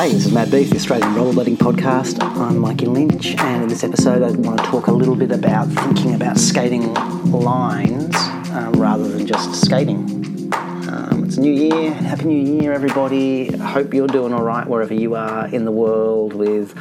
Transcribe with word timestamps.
Hey, 0.00 0.12
this 0.12 0.24
is 0.24 0.32
Mad 0.32 0.50
Beef, 0.50 0.70
the 0.70 0.76
Australian 0.76 1.12
Rollerblading 1.12 1.58
Podcast. 1.58 2.24
I'm 2.24 2.56
Mikey 2.56 2.86
Lynch, 2.86 3.36
and 3.36 3.64
in 3.64 3.68
this 3.68 3.84
episode, 3.84 4.22
I 4.22 4.30
want 4.30 4.58
to 4.58 4.64
talk 4.64 4.86
a 4.86 4.92
little 4.92 5.14
bit 5.14 5.30
about 5.30 5.68
thinking 5.68 6.14
about 6.14 6.38
skating 6.38 6.94
lines 6.94 8.16
um, 8.50 8.72
rather 8.80 9.06
than 9.06 9.26
just 9.26 9.60
skating. 9.60 10.50
Um, 10.88 11.24
it's 11.26 11.36
a 11.36 11.40
new 11.42 11.52
year. 11.52 11.92
Happy 11.92 12.24
New 12.24 12.62
Year, 12.62 12.72
everybody. 12.72 13.54
Hope 13.54 13.92
you're 13.92 14.06
doing 14.06 14.32
all 14.32 14.42
right 14.42 14.66
wherever 14.66 14.94
you 14.94 15.16
are 15.16 15.46
in 15.48 15.66
the 15.66 15.70
world 15.70 16.32
with 16.32 16.72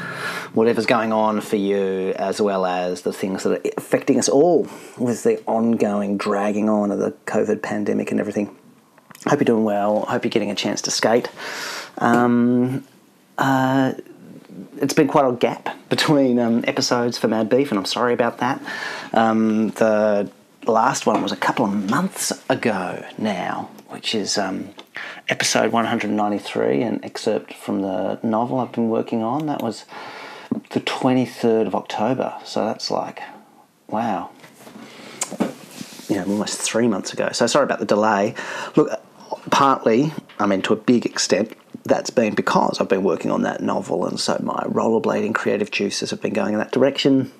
whatever's 0.54 0.86
going 0.86 1.12
on 1.12 1.42
for 1.42 1.58
you, 1.58 2.14
as 2.16 2.40
well 2.40 2.66
as 2.66 3.02
the 3.02 3.12
things 3.12 3.44
that 3.44 3.52
are 3.52 3.72
affecting 3.76 4.18
us 4.18 4.30
all 4.30 4.66
with 4.98 5.24
the 5.24 5.44
ongoing 5.46 6.18
dragging 6.18 6.70
on 6.70 6.90
of 6.90 7.00
the 7.00 7.12
COVID 7.26 7.62
pandemic 7.62 8.12
and 8.12 8.20
everything. 8.22 8.56
Hope 9.28 9.40
you're 9.40 9.44
doing 9.44 9.66
well. 9.66 10.06
Hope 10.06 10.24
you're 10.24 10.30
getting 10.30 10.52
a 10.52 10.56
chance 10.56 10.82
to 10.84 10.92
skate. 10.92 11.30
Um, 11.98 12.86
uh, 13.40 13.94
it's 14.82 14.94
been 14.94 15.08
quite 15.08 15.28
a 15.28 15.36
gap 15.36 15.70
between 15.90 16.40
um, 16.40 16.64
episodes 16.68 17.18
for 17.18 17.28
Mad 17.28 17.50
Beef, 17.50 17.72
and 17.72 17.80
I'm 17.80 17.86
sorry 17.86 18.14
about 18.14 18.40
that. 18.40 18.62
Um, 19.14 19.70
the 19.72 20.30
last 20.66 21.06
one 21.06 21.24
was 21.24 21.32
a 21.32 21.38
couple 21.38 21.66
of 21.66 21.90
months 21.90 22.32
ago 22.50 23.06
now, 23.18 23.70
which 23.88 24.14
is 24.14 24.38
um, 24.38 24.70
episode 25.30 25.72
193, 25.72 26.82
an 26.82 27.00
excerpt 27.04 27.54
from 27.54 27.82
the 27.82 28.20
novel 28.24 28.60
I've 28.60 28.74
been 28.74 28.90
working 28.90 29.24
on. 29.24 29.48
That 29.48 29.64
was 29.64 29.86
the 30.72 30.82
23rd 30.82 31.68
of 31.68 31.76
October, 31.76 32.36
so 32.44 32.66
that's 32.66 32.92
like, 32.92 33.22
wow. 33.88 34.32
You 36.10 36.16
know, 36.18 36.26
almost 36.26 36.60
three 36.60 36.88
months 36.88 37.14
ago. 37.14 37.30
So 37.32 37.48
sorry 37.48 37.66
about 37.66 37.80
the 37.80 37.86
delay. 37.86 38.34
Look, 38.76 38.90
partly, 39.52 40.12
I 40.40 40.46
mean, 40.46 40.62
to 40.64 40.74
a 40.74 40.76
big 40.76 41.06
extent, 41.06 41.54
that's 41.90 42.10
been 42.10 42.36
because 42.36 42.80
I've 42.80 42.88
been 42.88 43.04
working 43.04 43.32
on 43.32 43.42
that 43.44 43.62
novel, 43.62 44.06
and 44.06 44.20
so 44.20 44.40
my 44.42 44.64
rollerblading 44.68 45.36
creative 45.36 45.72
juices 45.72 46.12
have 46.12 46.22
been 46.22 46.34
going 46.34 46.54
in 46.54 46.60
that 46.60 46.72
direction. 46.72 47.32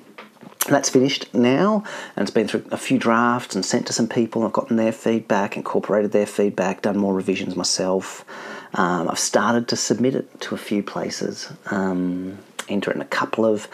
That's 0.68 0.90
finished 0.90 1.34
now, 1.34 1.84
and 2.16 2.24
it's 2.24 2.32
been 2.32 2.48
through 2.48 2.66
a 2.72 2.78
few 2.78 2.98
drafts 2.98 3.56
and 3.56 3.64
sent 3.64 3.88
to 3.88 3.94
some 3.94 4.08
people. 4.08 4.44
I've 4.44 4.54
gotten 4.54 4.76
their 4.76 4.92
feedback, 4.92 5.56
incorporated 5.56 6.12
their 6.12 6.26
feedback, 6.26 6.82
done 6.82 6.98
more 6.98 7.14
revisions 7.14 7.56
myself. 7.56 8.26
Um, 8.74 9.10
I've 9.10 9.20
started 9.20 9.68
to 9.70 9.76
submit 9.76 10.16
it 10.16 10.42
to 10.42 10.56
a 10.56 10.58
few 10.58 10.84
places, 10.84 11.52
um, 11.68 12.38
enter 12.68 12.92
in 12.92 13.02
a 13.02 13.06
couple 13.06 13.46
of 13.46 13.68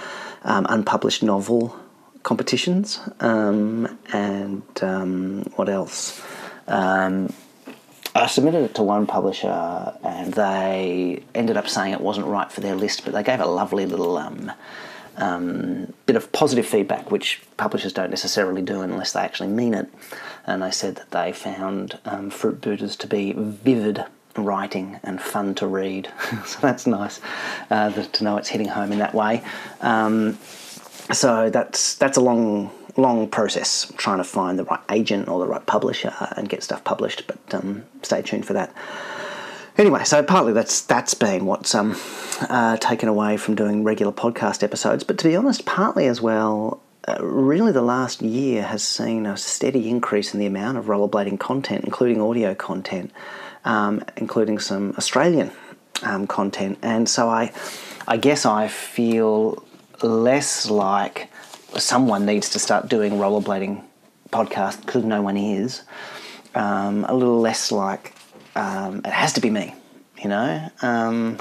um, 0.43 0.65
unpublished 0.69 1.23
novel 1.23 1.75
competitions, 2.23 2.99
um, 3.19 3.97
and 4.13 4.63
um, 4.81 5.43
what 5.55 5.69
else? 5.69 6.21
I 8.15 8.27
submitted 8.27 8.63
it 8.63 8.75
to 8.75 8.83
one 8.83 9.05
publisher 9.05 9.93
and 10.01 10.33
they 10.33 11.21
ended 11.35 11.57
up 11.57 11.67
saying 11.67 11.91
it 11.91 11.99
wasn't 11.99 12.27
right 12.27 12.49
for 12.49 12.61
their 12.61 12.75
list, 12.75 13.03
but 13.03 13.13
they 13.13 13.23
gave 13.23 13.41
a 13.41 13.45
lovely 13.45 13.85
little 13.85 14.17
um, 14.17 14.53
um, 15.17 15.93
bit 16.05 16.15
of 16.15 16.31
positive 16.31 16.65
feedback, 16.65 17.11
which 17.11 17.41
publishers 17.57 17.91
don't 17.91 18.09
necessarily 18.09 18.61
do 18.61 18.81
unless 18.81 19.11
they 19.11 19.19
actually 19.19 19.49
mean 19.49 19.73
it. 19.73 19.89
And 20.47 20.63
they 20.63 20.71
said 20.71 20.95
that 20.95 21.11
they 21.11 21.33
found 21.33 21.99
um, 22.05 22.29
Fruit 22.29 22.61
Booters 22.61 22.95
to 22.97 23.07
be 23.07 23.33
vivid 23.35 24.05
writing 24.37 24.97
and 25.03 25.21
fun 25.21 25.53
to 25.55 25.67
read. 25.67 26.09
so 26.45 26.59
that's 26.61 26.87
nice 26.87 27.19
uh, 27.69 27.91
to 27.91 28.23
know 28.23 28.37
it's 28.37 28.49
hitting 28.49 28.69
home 28.69 28.93
in 28.93 28.99
that 28.99 29.13
way. 29.13 29.43
Um, 29.81 30.37
so 31.11 31.49
that's 31.49 31.95
that's 31.95 32.17
a 32.17 32.21
long 32.21 32.71
long 32.97 33.27
process 33.27 33.91
trying 33.97 34.17
to 34.17 34.23
find 34.23 34.57
the 34.57 34.63
right 34.63 34.79
agent 34.91 35.27
or 35.27 35.39
the 35.39 35.47
right 35.47 35.65
publisher 35.65 36.13
and 36.37 36.49
get 36.49 36.63
stuff 36.63 36.83
published. 36.83 37.27
But 37.27 37.53
um, 37.53 37.83
stay 38.01 38.21
tuned 38.21 38.45
for 38.45 38.53
that. 38.53 38.73
Anyway, 39.77 40.03
so 40.05 40.23
partly 40.23 40.53
that's 40.53 40.81
that's 40.81 41.13
been 41.13 41.45
what's 41.45 41.75
um, 41.75 41.97
uh, 42.49 42.77
taken 42.77 43.09
away 43.09 43.35
from 43.35 43.55
doing 43.55 43.83
regular 43.83 44.13
podcast 44.13 44.63
episodes. 44.63 45.03
But 45.03 45.17
to 45.17 45.27
be 45.27 45.35
honest, 45.35 45.65
partly 45.65 46.07
as 46.07 46.21
well, 46.21 46.81
uh, 47.07 47.17
really 47.21 47.73
the 47.73 47.81
last 47.81 48.21
year 48.21 48.63
has 48.63 48.81
seen 48.83 49.25
a 49.25 49.35
steady 49.35 49.89
increase 49.89 50.33
in 50.33 50.39
the 50.39 50.45
amount 50.45 50.77
of 50.77 50.85
rollerblading 50.85 51.39
content, 51.39 51.83
including 51.83 52.21
audio 52.21 52.55
content, 52.55 53.11
um, 53.65 54.01
including 54.15 54.59
some 54.59 54.93
Australian 54.97 55.51
um, 56.03 56.25
content. 56.25 56.77
And 56.81 57.09
so 57.09 57.29
I, 57.29 57.51
I 58.07 58.15
guess 58.15 58.45
I 58.45 58.69
feel 58.69 59.61
less 60.01 60.69
like 60.69 61.29
someone 61.81 62.25
needs 62.25 62.49
to 62.51 62.59
start 62.59 62.89
doing 62.89 63.13
rollerblading 63.13 63.83
podcast 64.31 64.85
because 64.85 65.03
no 65.03 65.21
one 65.21 65.37
is. 65.37 65.83
Um, 66.53 67.05
a 67.05 67.13
little 67.13 67.39
less 67.39 67.71
like 67.71 68.15
um, 68.55 68.99
it 68.99 69.11
has 69.11 69.33
to 69.33 69.41
be 69.41 69.49
me, 69.49 69.75
you 70.21 70.29
know. 70.29 70.69
Um, 70.81 71.37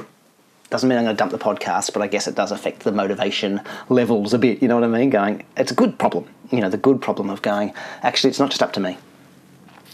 doesn't 0.71 0.89
mean 0.89 0.99
I'm 0.99 1.05
going 1.05 1.17
to 1.17 1.19
dump 1.19 1.31
the 1.31 1.39
podcast, 1.39 1.93
but 1.93 2.03
I 2.03 2.09
guess 2.09 2.27
it 2.27 2.35
does 2.35 2.51
affect 2.51 2.81
the 2.81 2.91
motivation 2.91 3.61
levels 3.89 4.35
a 4.35 4.39
bit. 4.39 4.61
You 4.61 4.69
know 4.69 4.75
what 4.75 4.85
I 4.85 4.89
mean? 4.89 5.11
Going, 5.11 5.45
it's 5.57 5.71
a 5.71 5.75
good 5.75 5.99
problem. 5.99 6.27
You 6.51 6.61
know, 6.61 6.69
the 6.69 6.77
good 6.77 7.01
problem 7.01 7.31
of 7.31 7.43
going. 7.43 7.73
Actually, 8.03 8.31
it's 8.31 8.41
not 8.41 8.51
just 8.51 8.63
up 8.63 8.73
to 8.73 8.81
me. 8.81 8.99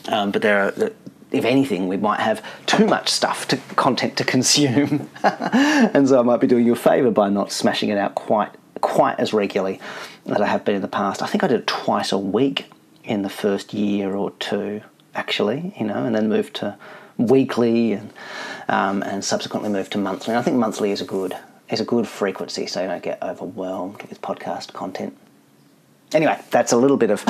Um, 0.09 0.31
but 0.31 0.41
there 0.41 0.63
are, 0.63 0.91
if 1.31 1.45
anything, 1.45 1.89
we 1.89 1.97
might 1.97 2.21
have 2.21 2.43
too 2.67 2.87
much 2.87 3.11
stuff 3.11 3.47
to 3.49 3.57
content 3.77 4.17
to 4.17 4.25
consume, 4.25 5.11
and 5.23 6.09
so 6.09 6.19
I 6.19 6.23
might 6.23 6.41
be 6.41 6.47
doing 6.47 6.65
you 6.65 6.73
a 6.73 6.77
favour 6.77 7.11
by 7.11 7.29
not 7.29 7.53
smashing 7.53 7.91
it 7.91 7.99
out 7.99 8.15
quite 8.15 8.51
quite 8.81 9.19
as 9.19 9.33
regularly 9.33 9.81
that 10.27 10.41
I 10.41 10.47
have 10.47 10.65
been 10.65 10.77
in 10.77 10.83
the 10.83 10.89
past. 10.89 11.23
I 11.23 11.27
think 11.27 11.45
I 11.45 11.49
did 11.49 11.61
it 11.61 11.67
twice 11.67 12.13
a 12.13 12.19
week 12.19 12.67
in 13.05 13.23
the 13.23 13.31
first 13.31 13.73
year 13.75 14.15
or 14.15 14.31
two, 14.33 14.83
actually, 15.15 15.75
you 15.79 15.87
know, 15.87 16.05
and 16.05 16.15
then 16.15 16.29
moved 16.29 16.57
to 16.57 16.77
weekly 17.17 17.93
and 17.93 18.13
um, 18.69 19.03
and 19.03 19.25
subsequently 19.25 19.69
moved 19.69 19.93
to 19.93 19.99
monthly. 19.99 20.33
And 20.33 20.39
I 20.39 20.43
think 20.43 20.57
monthly 20.57 20.93
is 20.93 21.01
a 21.01 21.05
good 21.05 21.37
is 21.69 21.81
a 21.81 21.85
good 21.85 22.07
frequency, 22.07 22.67
so 22.67 22.83
you 22.83 22.89
don't 22.89 23.03
get 23.03 23.23
overwhelmed 23.23 24.03
with 24.05 24.21
podcast 24.23 24.73
content. 24.73 25.17
Anyway, 26.13 26.37
that's 26.51 26.73
a 26.73 26.77
little 26.77 26.97
bit 26.97 27.11
of 27.11 27.23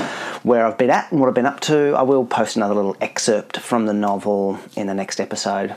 where 0.43 0.65
I've 0.65 0.79
been 0.79 0.89
at 0.89 1.11
and 1.13 1.21
what 1.21 1.29
I've 1.29 1.35
been 1.35 1.47
up 1.47 1.61
to. 1.61 1.95
I 1.95 2.03
will 2.03 2.25
post 2.25 2.57
another 2.57 2.75
little 2.75 2.97
excerpt 3.01 3.59
from 3.59 3.85
the 3.85 3.93
novel 3.93 4.59
in 4.75 4.87
the 4.87 4.95
next 4.95 5.21
episode 5.21 5.75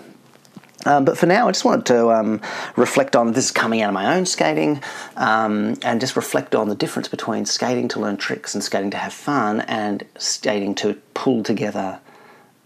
um, 0.85 1.05
but 1.05 1.17
for 1.17 1.25
now, 1.25 1.47
I 1.47 1.51
just 1.51 1.65
wanted 1.65 1.85
to 1.87 2.11
um, 2.11 2.41
reflect 2.75 3.15
on 3.15 3.33
this 3.33 3.45
is 3.45 3.51
coming 3.51 3.81
out 3.81 3.89
of 3.89 3.93
my 3.93 4.15
own 4.15 4.25
skating 4.25 4.81
um, 5.15 5.75
and 5.83 5.99
just 5.99 6.15
reflect 6.15 6.55
on 6.55 6.69
the 6.69 6.75
difference 6.75 7.07
between 7.07 7.45
skating 7.45 7.87
to 7.89 7.99
learn 7.99 8.17
tricks 8.17 8.53
and 8.53 8.63
skating 8.63 8.91
to 8.91 8.97
have 8.97 9.13
fun 9.13 9.61
and 9.61 10.03
skating 10.17 10.75
to 10.75 10.95
pull 11.13 11.43
together 11.43 11.99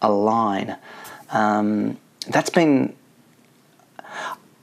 a 0.01 0.11
line. 0.11 0.77
Um, 1.31 1.97
that's 2.27 2.50
been, 2.50 2.95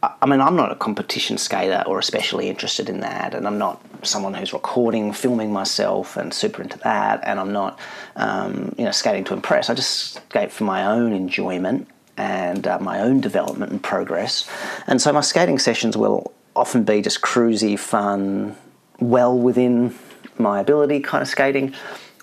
I 0.02 0.26
mean, 0.26 0.40
I'm 0.40 0.56
not 0.56 0.72
a 0.72 0.76
competition 0.76 1.38
skater 1.38 1.82
or 1.86 1.98
especially 1.98 2.48
interested 2.48 2.88
in 2.88 3.00
that, 3.00 3.34
and 3.34 3.46
I'm 3.46 3.58
not 3.58 3.80
someone 4.02 4.34
who's 4.34 4.52
recording, 4.52 5.12
filming 5.12 5.52
myself 5.52 6.16
and 6.16 6.34
super 6.34 6.62
into 6.62 6.78
that, 6.80 7.20
and 7.24 7.40
I'm 7.40 7.52
not, 7.52 7.78
um, 8.16 8.74
you 8.76 8.84
know, 8.84 8.90
skating 8.90 9.24
to 9.24 9.34
impress. 9.34 9.70
I 9.70 9.74
just 9.74 10.14
skate 10.14 10.52
for 10.52 10.64
my 10.64 10.84
own 10.84 11.12
enjoyment 11.12 11.88
and 12.16 12.66
uh, 12.66 12.78
my 12.78 13.00
own 13.00 13.20
development 13.20 13.72
and 13.72 13.82
progress. 13.82 14.48
And 14.86 15.00
so 15.00 15.12
my 15.12 15.20
skating 15.20 15.58
sessions 15.58 15.96
will 15.96 16.32
often 16.54 16.84
be 16.84 17.02
just 17.02 17.20
cruisy, 17.20 17.78
fun, 17.78 18.56
well 19.00 19.36
within 19.36 19.94
my 20.38 20.60
ability 20.60 21.00
kind 21.00 21.22
of 21.22 21.28
skating, 21.28 21.74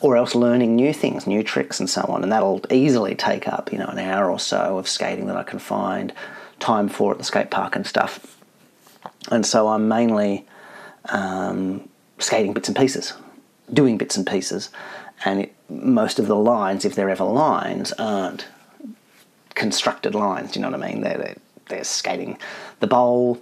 or 0.01 0.17
else 0.17 0.33
learning 0.33 0.75
new 0.75 0.93
things, 0.93 1.27
new 1.27 1.43
tricks, 1.43 1.79
and 1.79 1.89
so 1.89 2.01
on. 2.07 2.23
And 2.23 2.31
that'll 2.31 2.61
easily 2.71 3.15
take 3.15 3.47
up, 3.47 3.71
you 3.71 3.77
know, 3.77 3.85
an 3.85 3.99
hour 3.99 4.31
or 4.31 4.39
so 4.39 4.77
of 4.77 4.87
skating 4.87 5.27
that 5.27 5.37
I 5.37 5.43
can 5.43 5.59
find 5.59 6.13
time 6.59 6.89
for 6.89 7.11
at 7.11 7.17
the 7.17 7.23
skate 7.23 7.51
park 7.51 7.75
and 7.75 7.85
stuff. 7.85 8.39
And 9.29 9.45
so 9.45 9.67
I'm 9.67 9.87
mainly 9.87 10.47
um, 11.09 11.87
skating 12.17 12.53
bits 12.53 12.67
and 12.67 12.77
pieces, 12.77 13.13
doing 13.71 13.97
bits 13.97 14.17
and 14.17 14.25
pieces, 14.25 14.69
and 15.23 15.41
it, 15.41 15.55
most 15.69 16.19
of 16.19 16.27
the 16.27 16.35
lines, 16.35 16.83
if 16.83 16.95
they're 16.95 17.09
ever 17.09 17.23
lines, 17.23 17.93
aren't 17.93 18.47
constructed 19.61 20.15
lines. 20.15 20.51
Do 20.51 20.59
you 20.59 20.63
know 20.63 20.71
what 20.71 20.83
I 20.83 20.91
mean? 20.91 21.01
They're, 21.01 21.19
they're, 21.19 21.37
they're 21.69 21.83
skating 21.83 22.39
the 22.79 22.87
bowl 22.87 23.39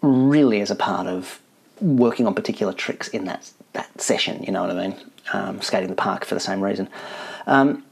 really 0.00 0.60
as 0.60 0.72
a 0.72 0.74
part 0.74 1.06
of 1.06 1.40
working 1.80 2.26
on 2.26 2.34
particular 2.34 2.72
tricks 2.72 3.06
in 3.08 3.26
that 3.26 3.48
that 3.72 4.00
session. 4.00 4.42
You 4.42 4.50
know 4.52 4.62
what 4.62 4.76
I 4.76 4.88
mean? 4.88 4.96
Um, 5.32 5.62
skating 5.62 5.88
the 5.88 5.94
park 5.94 6.24
for 6.24 6.34
the 6.34 6.40
same 6.40 6.60
reason. 6.60 6.88
Um, 7.46 7.84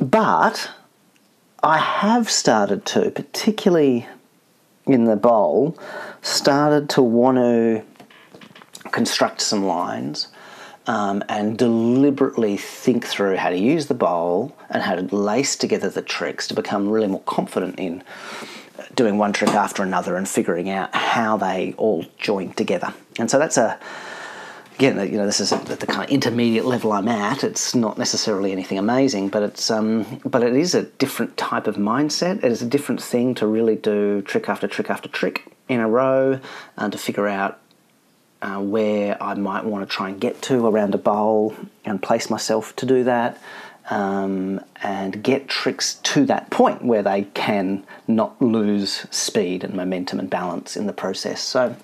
but 0.00 0.68
I 1.62 1.78
have 1.78 2.28
started 2.28 2.84
to, 2.86 3.12
particularly 3.12 4.08
in 4.86 5.04
the 5.04 5.14
bowl, 5.14 5.78
started 6.22 6.90
to 6.90 7.02
want 7.02 7.36
to 7.38 7.84
construct 8.90 9.40
some 9.40 9.64
lines 9.64 10.26
um, 10.86 11.22
and 11.28 11.56
deliberately 11.56 12.56
think 12.56 13.06
through 13.06 13.36
how 13.36 13.50
to 13.50 13.58
use 13.58 13.86
the 13.86 13.94
bowl 13.94 14.56
and 14.70 14.82
how 14.82 14.94
to 14.94 15.14
lace 15.14 15.56
together 15.56 15.88
the 15.88 16.02
tricks 16.02 16.48
to 16.48 16.54
become 16.54 16.88
really 16.88 17.06
more 17.06 17.22
confident 17.22 17.78
in 17.78 18.02
doing 18.94 19.18
one 19.18 19.32
trick 19.32 19.50
after 19.50 19.82
another 19.82 20.16
and 20.16 20.28
figuring 20.28 20.68
out 20.68 20.94
how 20.94 21.36
they 21.36 21.74
all 21.76 22.04
join 22.18 22.52
together. 22.52 22.92
And 23.18 23.30
so 23.30 23.38
that's 23.38 23.56
a 23.56 23.78
again, 24.76 25.12
you 25.12 25.16
know, 25.16 25.26
this 25.26 25.40
is 25.40 25.50
the 25.50 25.86
kind 25.86 26.02
of 26.02 26.10
intermediate 26.10 26.64
level 26.64 26.92
I'm 26.92 27.08
at. 27.08 27.44
It's 27.44 27.74
not 27.74 27.98
necessarily 27.98 28.52
anything 28.52 28.78
amazing, 28.78 29.28
but 29.28 29.42
it's 29.42 29.70
um, 29.70 30.20
but 30.24 30.42
it 30.42 30.54
is 30.56 30.74
a 30.74 30.82
different 30.82 31.36
type 31.36 31.66
of 31.66 31.76
mindset. 31.76 32.38
It 32.38 32.50
is 32.50 32.62
a 32.62 32.66
different 32.66 33.02
thing 33.02 33.34
to 33.36 33.46
really 33.46 33.76
do 33.76 34.22
trick 34.22 34.48
after 34.48 34.66
trick 34.66 34.90
after 34.90 35.08
trick 35.08 35.52
in 35.68 35.80
a 35.80 35.88
row 35.88 36.40
and 36.76 36.92
to 36.92 36.98
figure 36.98 37.28
out 37.28 37.60
uh, 38.42 38.60
where 38.60 39.22
I 39.22 39.34
might 39.34 39.64
want 39.64 39.88
to 39.88 39.94
try 39.94 40.10
and 40.10 40.20
get 40.20 40.42
to 40.42 40.66
around 40.66 40.94
a 40.94 40.98
bowl 40.98 41.56
and 41.84 42.02
place 42.02 42.28
myself 42.28 42.76
to 42.76 42.86
do 42.86 43.04
that. 43.04 43.38
Um, 43.90 44.64
and 44.80 45.24
get 45.24 45.48
tricks 45.48 45.94
to 46.04 46.24
that 46.26 46.50
point 46.50 46.84
where 46.84 47.02
they 47.02 47.24
can 47.34 47.84
not 48.06 48.40
lose 48.40 49.06
speed 49.10 49.64
and 49.64 49.74
momentum 49.74 50.20
and 50.20 50.30
balance 50.30 50.76
in 50.76 50.86
the 50.86 50.92
process. 50.92 51.42
So 51.42 51.74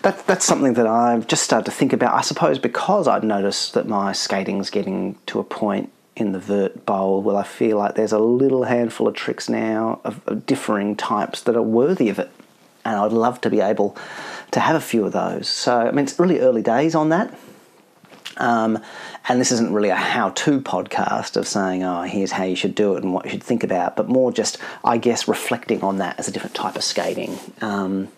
that, 0.00 0.26
that's 0.26 0.46
something 0.46 0.72
that 0.72 0.86
I've 0.86 1.26
just 1.26 1.42
started 1.42 1.66
to 1.66 1.70
think 1.70 1.92
about, 1.92 2.14
I 2.14 2.22
suppose, 2.22 2.58
because 2.58 3.06
I've 3.06 3.24
noticed 3.24 3.74
that 3.74 3.86
my 3.86 4.12
skating's 4.12 4.70
getting 4.70 5.16
to 5.26 5.38
a 5.38 5.44
point 5.44 5.92
in 6.16 6.32
the 6.32 6.38
vert 6.38 6.86
bowl 6.86 7.20
where 7.22 7.36
I 7.36 7.42
feel 7.42 7.76
like 7.76 7.94
there's 7.94 8.12
a 8.12 8.18
little 8.18 8.64
handful 8.64 9.06
of 9.06 9.14
tricks 9.14 9.48
now 9.48 10.00
of, 10.04 10.26
of 10.26 10.46
differing 10.46 10.96
types 10.96 11.42
that 11.42 11.56
are 11.56 11.62
worthy 11.62 12.08
of 12.08 12.18
it. 12.18 12.30
And 12.84 12.96
I'd 12.96 13.12
love 13.12 13.40
to 13.42 13.50
be 13.50 13.60
able 13.60 13.96
to 14.50 14.60
have 14.60 14.76
a 14.76 14.80
few 14.80 15.04
of 15.04 15.12
those. 15.12 15.48
So, 15.48 15.76
I 15.76 15.90
mean, 15.90 16.04
it's 16.04 16.18
really 16.18 16.40
early 16.40 16.62
days 16.62 16.94
on 16.94 17.08
that. 17.10 17.34
Um, 18.36 18.82
and 19.28 19.40
this 19.40 19.52
isn't 19.52 19.72
really 19.72 19.90
a 19.90 19.94
how 19.94 20.30
to 20.30 20.60
podcast 20.60 21.36
of 21.36 21.46
saying, 21.46 21.82
oh, 21.84 22.02
here's 22.02 22.32
how 22.32 22.44
you 22.44 22.56
should 22.56 22.74
do 22.74 22.94
it 22.96 23.02
and 23.02 23.14
what 23.14 23.24
you 23.24 23.30
should 23.32 23.42
think 23.42 23.62
about, 23.62 23.96
but 23.96 24.08
more 24.08 24.32
just, 24.32 24.58
I 24.84 24.98
guess, 24.98 25.28
reflecting 25.28 25.82
on 25.82 25.98
that 25.98 26.18
as 26.18 26.28
a 26.28 26.32
different 26.32 26.54
type 26.54 26.76
of 26.76 26.82
skating. 26.82 27.38
Um, 27.60 28.08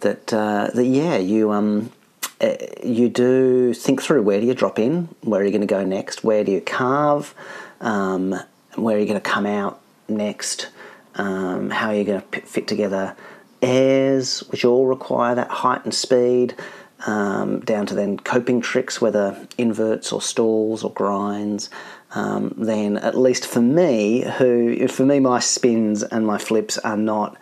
that, 0.00 0.32
uh, 0.32 0.70
that, 0.74 0.84
yeah, 0.84 1.16
you. 1.16 1.52
Um, 1.52 1.92
uh, 2.40 2.56
you 2.82 3.08
do 3.08 3.72
think 3.72 4.02
through 4.02 4.22
where 4.22 4.40
do 4.40 4.46
you 4.46 4.54
drop 4.54 4.76
in, 4.78 5.08
where 5.20 5.40
are 5.40 5.44
you 5.44 5.52
going 5.52 5.60
to 5.60 5.66
go 5.66 5.84
next, 5.84 6.24
where 6.24 6.42
do 6.42 6.50
you 6.50 6.60
carve, 6.60 7.34
um, 7.80 8.34
where 8.74 8.96
are 8.96 8.98
you 8.98 9.06
going 9.06 9.20
to 9.20 9.20
come 9.20 9.46
out 9.46 9.80
next, 10.08 10.68
um, 11.14 11.70
how 11.70 11.90
are 11.90 11.94
you 11.94 12.02
going 12.02 12.20
to 12.20 12.40
fit 12.40 12.66
together 12.66 13.14
airs, 13.62 14.40
which 14.50 14.64
all 14.64 14.86
require 14.86 15.34
that 15.34 15.50
height 15.50 15.84
and 15.84 15.94
speed, 15.94 16.54
um, 17.06 17.60
down 17.60 17.86
to 17.86 17.94
then 17.94 18.18
coping 18.18 18.60
tricks, 18.60 19.00
whether 19.00 19.46
inverts 19.58 20.12
or 20.12 20.20
stalls 20.20 20.84
or 20.84 20.92
grinds. 20.92 21.70
Um, 22.14 22.54
then, 22.58 22.98
at 22.98 23.16
least 23.16 23.46
for 23.46 23.62
me, 23.62 24.20
who 24.20 24.86
for 24.88 25.06
me, 25.06 25.18
my 25.18 25.38
spins 25.38 26.02
and 26.02 26.26
my 26.26 26.36
flips 26.38 26.76
are 26.78 26.96
not 26.96 27.38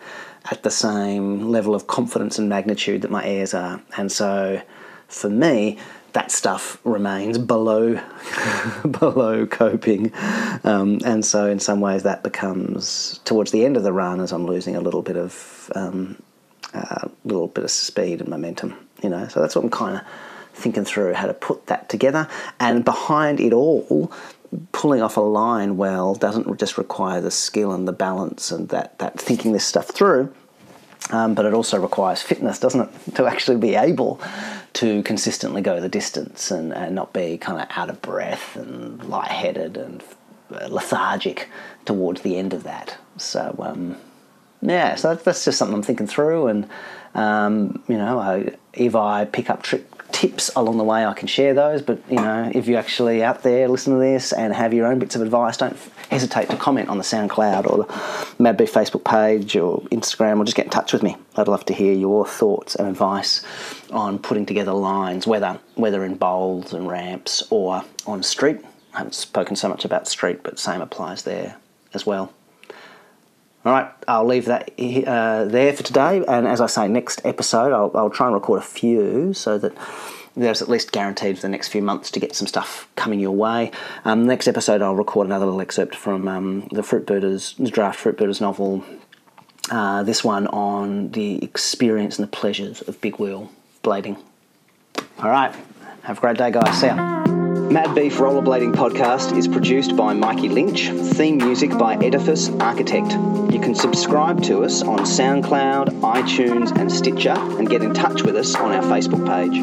at 0.49 0.63
the 0.63 0.71
same 0.71 1.49
level 1.49 1.75
of 1.75 1.87
confidence 1.87 2.39
and 2.39 2.47
magnitude 2.47 3.01
that 3.01 3.11
my 3.11 3.23
airs 3.25 3.53
are, 3.53 3.81
and 3.97 4.11
so 4.11 4.61
for 5.07 5.29
me, 5.29 5.77
that 6.13 6.31
stuff 6.31 6.79
remains 6.83 7.37
below 7.37 7.99
below 8.89 9.45
coping, 9.45 10.11
um, 10.63 10.99
and 11.05 11.25
so 11.25 11.47
in 11.47 11.59
some 11.59 11.79
ways 11.79 12.03
that 12.03 12.23
becomes 12.23 13.19
towards 13.25 13.51
the 13.51 13.65
end 13.65 13.77
of 13.77 13.83
the 13.83 13.93
run 13.93 14.19
as 14.19 14.31
I'm 14.31 14.45
losing 14.45 14.75
a 14.75 14.81
little 14.81 15.01
bit 15.01 15.17
of 15.17 15.71
um, 15.75 16.21
uh, 16.73 17.07
little 17.23 17.47
bit 17.47 17.63
of 17.63 17.71
speed 17.71 18.19
and 18.19 18.29
momentum. 18.29 18.75
You 19.01 19.09
know, 19.09 19.27
so 19.27 19.41
that's 19.41 19.55
what 19.55 19.63
I'm 19.63 19.71
kind 19.71 19.97
of 19.97 20.03
thinking 20.53 20.85
through 20.85 21.13
how 21.13 21.27
to 21.27 21.33
put 21.33 21.67
that 21.67 21.89
together, 21.89 22.27
and 22.59 22.83
behind 22.83 23.39
it 23.39 23.53
all. 23.53 24.11
Pulling 24.73 25.01
off 25.01 25.15
a 25.15 25.21
line 25.21 25.77
well 25.77 26.13
doesn't 26.13 26.59
just 26.59 26.77
require 26.77 27.21
the 27.21 27.31
skill 27.31 27.71
and 27.71 27.87
the 27.87 27.93
balance 27.93 28.51
and 28.51 28.67
that, 28.67 28.99
that 28.99 29.17
thinking 29.17 29.53
this 29.53 29.63
stuff 29.63 29.87
through, 29.87 30.29
um, 31.11 31.35
but 31.35 31.45
it 31.45 31.53
also 31.53 31.79
requires 31.79 32.21
fitness, 32.21 32.59
doesn't 32.59 32.81
it, 32.81 33.15
to 33.15 33.25
actually 33.27 33.55
be 33.55 33.75
able 33.75 34.19
to 34.81 35.03
consistently 35.03 35.61
go 35.61 35.79
the 35.79 35.87
distance 35.87 36.49
and, 36.49 36.73
and 36.73 36.95
not 36.95 37.13
be 37.13 37.37
kind 37.37 37.61
of 37.61 37.67
out 37.77 37.91
of 37.91 38.01
breath 38.01 38.55
and 38.55 39.03
lightheaded 39.03 39.77
and 39.77 40.03
lethargic 40.69 41.47
towards 41.85 42.21
the 42.21 42.35
end 42.35 42.51
of 42.51 42.63
that. 42.63 42.97
So, 43.15 43.55
um, 43.59 43.95
yeah, 44.59 44.95
so 44.95 45.13
that's 45.13 45.45
just 45.45 45.59
something 45.59 45.75
I'm 45.75 45.83
thinking 45.83 46.07
through. 46.07 46.47
And, 46.47 46.67
um, 47.13 47.83
you 47.87 47.95
know, 47.95 48.17
I, 48.17 48.55
if 48.73 48.95
I 48.95 49.25
pick 49.25 49.51
up 49.51 49.61
trick 49.61 49.90
tips 50.21 50.51
along 50.55 50.77
the 50.77 50.83
way, 50.83 51.03
I 51.03 51.13
can 51.13 51.27
share 51.27 51.55
those. 51.55 51.81
But, 51.81 51.99
you 52.07 52.17
know, 52.17 52.51
if 52.53 52.67
you're 52.67 52.77
actually 52.77 53.23
out 53.23 53.41
there 53.41 53.67
listening 53.67 53.97
to 53.97 54.05
this 54.05 54.31
and 54.31 54.53
have 54.53 54.71
your 54.71 54.85
own 54.85 54.99
bits 54.99 55.15
of 55.15 55.23
advice, 55.23 55.57
don't 55.57 55.75
hesitate 56.11 56.47
to 56.51 56.57
comment 56.57 56.89
on 56.89 56.99
the 56.99 57.03
SoundCloud 57.03 57.65
or 57.65 57.85
the 57.85 58.43
Mad 58.43 58.55
Beef 58.55 58.71
Facebook 58.71 59.03
page 59.03 59.55
or 59.55 59.81
Instagram 59.85 60.37
or 60.37 60.45
just 60.45 60.55
get 60.55 60.65
in 60.65 60.71
touch 60.71 60.93
with 60.93 61.01
me. 61.01 61.17
I'd 61.37 61.47
love 61.47 61.65
to 61.65 61.73
hear 61.73 61.93
your 61.93 62.27
thoughts 62.27 62.75
and 62.75 62.87
advice 62.87 63.43
on 63.89 64.19
putting 64.19 64.45
together 64.45 64.73
lines, 64.73 65.25
whether 65.25 65.59
whether 65.73 66.05
in 66.05 66.15
bowls 66.15 66.71
and 66.71 66.87
ramps 66.87 67.41
or 67.49 67.83
on 68.05 68.21
street. 68.21 68.59
I 68.93 68.99
haven't 68.99 69.15
spoken 69.15 69.55
so 69.55 69.69
much 69.69 69.85
about 69.85 70.07
street, 70.07 70.43
but 70.43 70.59
same 70.59 70.81
applies 70.81 71.23
there 71.23 71.57
as 71.95 72.05
well. 72.05 72.31
All 73.63 73.71
right, 73.71 73.91
I'll 74.07 74.25
leave 74.25 74.45
that 74.45 74.71
uh, 74.79 75.45
there 75.45 75.73
for 75.73 75.83
today. 75.83 76.23
And 76.27 76.47
as 76.47 76.61
I 76.61 76.65
say, 76.65 76.87
next 76.87 77.23
episode, 77.23 77.71
I'll, 77.73 77.91
I'll 77.95 78.09
try 78.09 78.25
and 78.25 78.33
record 78.33 78.59
a 78.59 78.65
few 78.65 79.33
so 79.33 79.59
that 79.59 79.73
there's 80.35 80.61
at 80.61 80.69
least 80.69 80.91
guaranteed 80.91 81.35
for 81.35 81.43
the 81.43 81.49
next 81.49 81.67
few 81.67 81.81
months 81.81 82.09
to 82.11 82.19
get 82.19 82.35
some 82.35 82.47
stuff 82.47 82.87
coming 82.95 83.19
your 83.19 83.31
way. 83.31 83.71
Um, 84.03 84.25
next 84.25 84.47
episode, 84.47 84.81
I'll 84.81 84.95
record 84.95 85.27
another 85.27 85.45
little 85.45 85.61
excerpt 85.61 85.95
from 85.95 86.27
um, 86.27 86.61
the 86.71 86.81
Fruitbooters, 86.81 87.55
the 87.57 87.69
draft 87.69 87.99
Fruit 87.99 88.17
Fruitbooters 88.17 88.41
novel. 88.41 88.83
Uh, 89.69 90.01
this 90.03 90.23
one 90.23 90.47
on 90.47 91.11
the 91.11 91.43
experience 91.43 92.17
and 92.17 92.27
the 92.27 92.31
pleasures 92.31 92.81
of 92.81 92.99
big 92.99 93.19
wheel 93.19 93.51
blading. 93.83 94.17
All 95.19 95.29
right, 95.29 95.53
have 96.03 96.17
a 96.17 96.21
great 96.21 96.37
day, 96.37 96.49
guys. 96.49 96.79
See 96.79 96.87
ya. 96.87 97.20
Mad 97.71 97.95
Beef 97.95 98.17
Rollerblading 98.17 98.73
Podcast 98.73 99.37
is 99.37 99.47
produced 99.47 99.95
by 99.95 100.13
Mikey 100.13 100.49
Lynch, 100.49 100.89
theme 100.89 101.37
music 101.37 101.69
by 101.77 101.95
Edifice 101.95 102.49
Architect. 102.59 103.13
You 103.13 103.61
can 103.61 103.75
subscribe 103.75 104.43
to 104.43 104.65
us 104.65 104.81
on 104.81 104.99
SoundCloud, 104.99 106.01
iTunes, 106.01 106.77
and 106.77 106.91
Stitcher, 106.91 107.31
and 107.31 107.69
get 107.69 107.81
in 107.81 107.93
touch 107.93 108.23
with 108.23 108.35
us 108.35 108.55
on 108.55 108.73
our 108.73 108.83
Facebook 108.83 109.25
page. 109.25 109.57